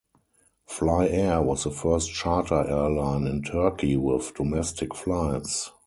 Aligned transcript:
Fly 0.65 1.09
Air 1.09 1.43
was 1.43 1.63
the 1.63 1.69
first 1.69 2.11
charter 2.11 2.65
airline 2.67 3.27
in 3.27 3.43
Turkey 3.43 3.95
with 3.97 4.33
domestic 4.33 4.95
flights. 4.95 5.69